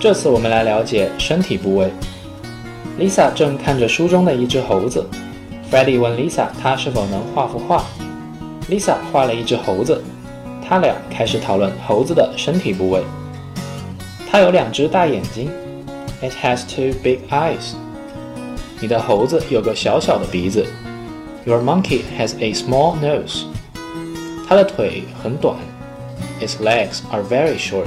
[0.00, 1.90] 这次我们来了解身体部位。
[3.00, 5.04] Lisa 正看着书中的一只猴子
[5.70, 7.84] ，Freddie 问 Lisa 他是否能画幅画。
[8.70, 10.00] Lisa 画了一只猴子，
[10.66, 13.02] 他俩开始讨论猴子的身体部位。
[14.30, 15.50] 它有两只大眼睛
[16.20, 17.74] ，it has two big eyes。
[18.78, 20.64] 你的猴子有个小小的鼻子
[21.44, 23.46] ，your monkey has a small nose。
[24.48, 25.56] 它的腿很短
[26.40, 27.86] ，its legs are very short。